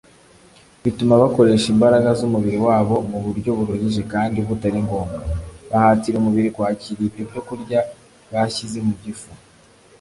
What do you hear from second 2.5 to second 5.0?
wabo mu buryo buruhije kandi butari